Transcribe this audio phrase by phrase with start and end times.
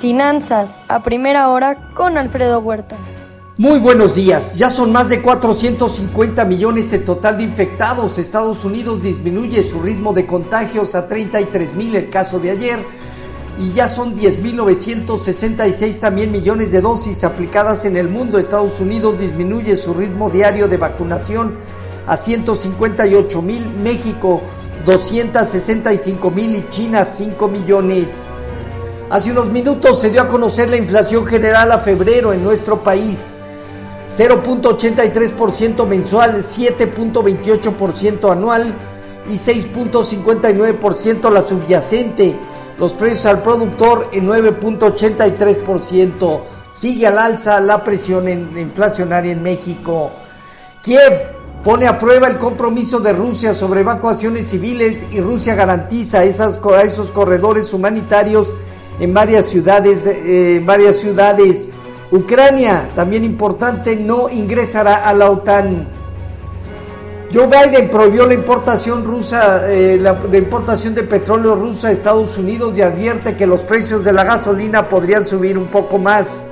[0.00, 2.96] Finanzas a primera hora con Alfredo Huerta.
[3.56, 4.54] Muy buenos días.
[4.54, 8.16] Ya son más de 450 millones el total de infectados.
[8.16, 12.78] Estados Unidos disminuye su ritmo de contagios a 33 mil el caso de ayer.
[13.58, 18.38] Y ya son 10.966 también millones de dosis aplicadas en el mundo.
[18.38, 21.56] Estados Unidos disminuye su ritmo diario de vacunación
[22.06, 23.68] a 158 mil.
[23.68, 24.40] México
[24.86, 28.28] 265 mil y China 5 millones.
[29.10, 33.36] Hace unos minutos se dio a conocer la inflación general a febrero en nuestro país.
[34.06, 38.74] 0.83% mensual, 7.28% anual
[39.26, 42.36] y 6.59% la subyacente.
[42.78, 46.40] Los precios al productor en 9.83%.
[46.70, 50.10] Sigue al alza la presión inflacionaria en México.
[50.82, 51.32] Kiev
[51.64, 57.10] pone a prueba el compromiso de Rusia sobre evacuaciones civiles y Rusia garantiza esas, esos
[57.10, 58.52] corredores humanitarios
[58.98, 61.68] en varias ciudades, eh, varias ciudades.
[62.10, 65.86] Ucrania, también importante, no ingresará a la OTAN.
[67.32, 72.38] Joe Biden prohibió la importación rusa, eh, la, de importación de petróleo ruso a Estados
[72.38, 76.42] Unidos y advierte que los precios de la gasolina podrían subir un poco más.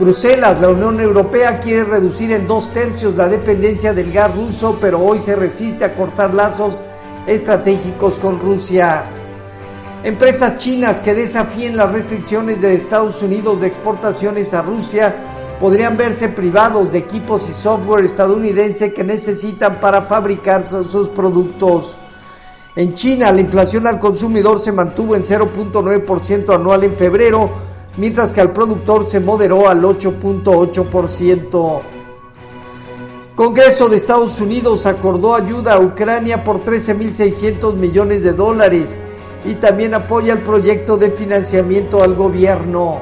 [0.00, 4.98] Bruselas, la Unión Europea quiere reducir en dos tercios la dependencia del gas ruso, pero
[4.98, 6.82] hoy se resiste a cortar lazos
[7.26, 9.04] estratégicos con Rusia.
[10.02, 15.14] Empresas chinas que desafíen las restricciones de Estados Unidos de exportaciones a Rusia
[15.60, 21.96] podrían verse privados de equipos y software estadounidense que necesitan para fabricar sus productos.
[22.76, 27.50] En China, la inflación al consumidor se mantuvo en 0.9% anual en febrero,
[27.98, 31.80] mientras que al productor se moderó al 8.8%.
[33.34, 38.98] Congreso de Estados Unidos acordó ayuda a Ucrania por 13.600 millones de dólares
[39.44, 43.00] y también apoya el proyecto de financiamiento al gobierno.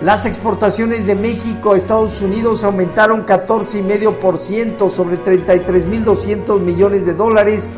[0.00, 7.70] Las exportaciones de México a Estados Unidos aumentaron 14,5% sobre 33.200 millones de dólares,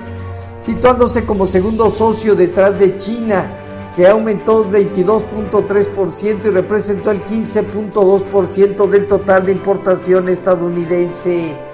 [0.59, 3.51] situándose como segundo socio detrás de China,
[3.95, 11.74] que aumentó 22.3% y representó el 15.2% del total de importación estadounidense.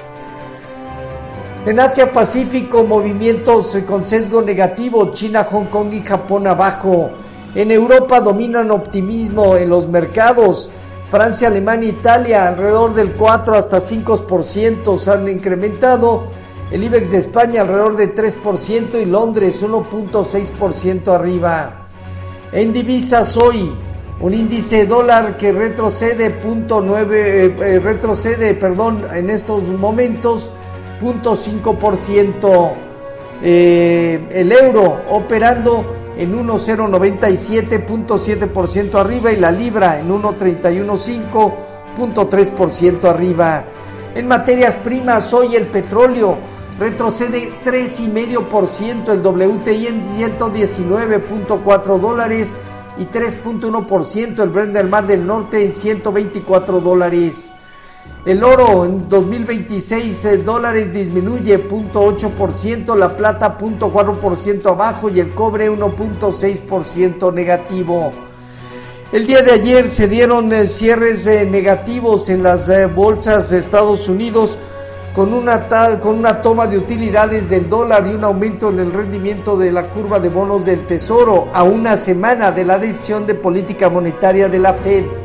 [1.66, 7.10] En Asia Pacífico, movimientos con sesgo negativo, China, Hong Kong y Japón abajo.
[7.54, 10.70] En Europa dominan optimismo en los mercados.
[11.10, 16.28] Francia, Alemania, Italia alrededor del 4 hasta 5% se han incrementado.
[16.70, 21.88] El IBEX de España alrededor de 3% y Londres 1.6% arriba.
[22.52, 23.70] En divisas hoy,
[24.20, 30.52] un índice dólar que retrocede, punto eh, eh, retrocede perdón, en estos momentos
[31.00, 32.72] 0.5%.
[33.42, 43.64] Eh, el euro operando en 1,097.7% arriba y la libra en 1,315.3% arriba.
[44.14, 46.36] En materias primas, hoy el petróleo
[46.78, 52.54] retrocede 3,5%, el WTI en 119.4 dólares
[52.98, 57.54] y 3.1%, el Brent del Mar del Norte en 124 dólares.
[58.26, 65.70] El oro en 2026 eh, dólares disminuye 0.8%, la plata 0.4% abajo y el cobre
[65.70, 68.12] 1.6% negativo.
[69.10, 74.06] El día de ayer se dieron eh, cierres eh, negativos en las bolsas de Estados
[74.06, 74.58] Unidos
[75.14, 75.66] con una,
[75.98, 79.84] con una toma de utilidades del dólar y un aumento en el rendimiento de la
[79.84, 84.58] curva de bonos del Tesoro a una semana de la decisión de política monetaria de
[84.58, 85.19] la Fed.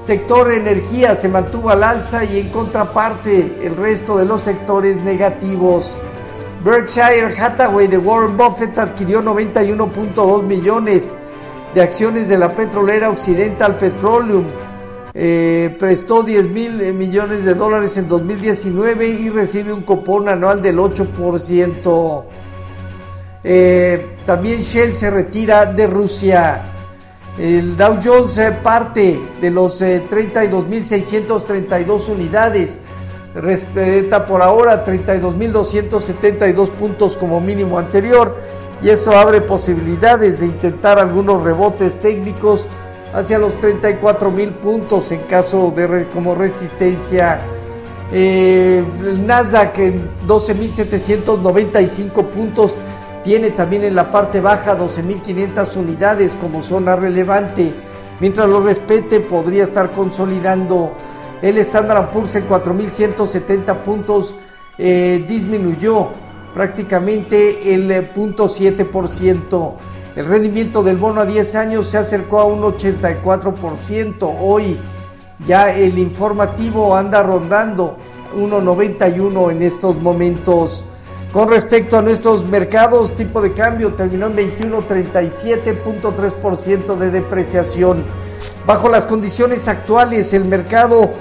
[0.00, 6.00] Sector energía se mantuvo al alza y en contraparte el resto de los sectores negativos.
[6.64, 11.14] Berkshire Hathaway de Warren Buffett adquirió 91.2 millones
[11.74, 14.46] de acciones de la petrolera Occidental Petroleum.
[15.12, 20.78] Eh, prestó 10 mil millones de dólares en 2019 y recibe un cupón anual del
[20.78, 22.24] 8%.
[23.44, 26.79] Eh, también Shell se retira de Rusia.
[27.38, 32.80] El Dow Jones parte de los 32.632 eh, unidades.
[33.34, 38.36] Respeta por ahora 32.272 puntos como mínimo anterior
[38.82, 42.66] y eso abre posibilidades de intentar algunos rebotes técnicos
[43.12, 47.40] hacia los 34.000 puntos en caso de como resistencia.
[48.12, 52.82] Eh, el Nasdaq en 12.795 puntos
[53.22, 57.72] tiene también en la parte baja 12.500 unidades como zona relevante.
[58.20, 60.92] Mientras lo respete, podría estar consolidando.
[61.42, 64.34] El Standard Poor's en 4.170 puntos
[64.78, 66.08] eh, disminuyó
[66.54, 69.72] prácticamente el 0.7%.
[70.16, 74.36] El rendimiento del bono a 10 años se acercó a un 84%.
[74.40, 74.78] Hoy
[75.44, 77.96] ya el informativo anda rondando
[78.36, 80.84] 1.91 en estos momentos.
[81.32, 88.02] Con respecto a nuestros mercados, tipo de cambio terminó en 21.37.3% de depreciación.
[88.66, 91.12] Bajo las condiciones actuales, el mercado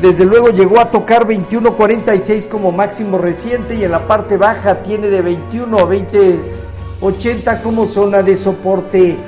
[0.00, 5.08] desde luego llegó a tocar 21.46 como máximo reciente y en la parte baja tiene
[5.08, 9.18] de 21 a 20.80 como zona de soporte.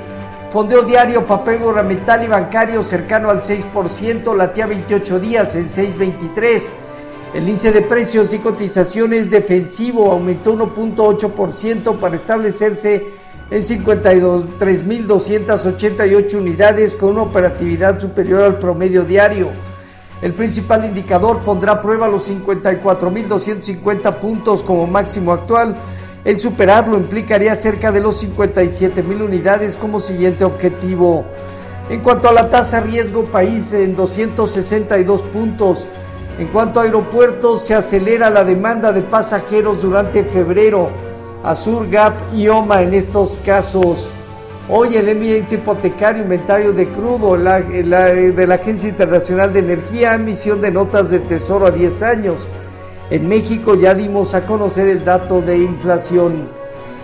[0.49, 6.73] Fondeo diario, papel gubernamental y bancario cercano al 6%, latía 28 días en 6.23.
[7.33, 13.07] El índice de precios y cotizaciones defensivo aumentó 1.8% para establecerse
[13.49, 19.47] en 53.288 unidades con una operatividad superior al promedio diario.
[20.21, 25.77] El principal indicador pondrá a prueba los 54.250 puntos como máximo actual.
[26.25, 31.23] El superarlo implicaría cerca de los 57.000 unidades como siguiente objetivo.
[31.89, 35.87] En cuanto a la tasa riesgo país en 262 puntos.
[36.41, 40.89] En cuanto a aeropuertos, se acelera la demanda de pasajeros durante febrero.
[41.43, 44.11] Azur, Gap y OMA en estos casos.
[44.67, 50.71] Hoy el eminencia hipotecario inventario de crudo de la Agencia Internacional de Energía, emisión de
[50.71, 52.47] notas de tesoro a 10 años.
[53.11, 56.49] En México ya dimos a conocer el dato de inflación.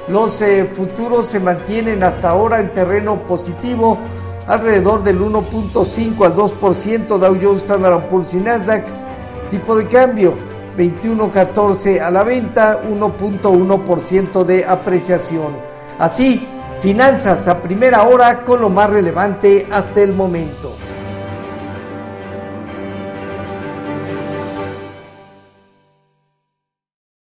[0.07, 3.99] Los eh, futuros se mantienen hasta ahora en terreno positivo,
[4.47, 9.06] alrededor del 1.5 al 2%, Dow Jones, Standard Poor's y Nasdaq.
[9.49, 10.33] Tipo de cambio,
[10.77, 15.55] 21.14 a la venta, 1.1% de apreciación.
[15.99, 16.47] Así,
[16.81, 20.75] Finanzas a primera hora con lo más relevante hasta el momento.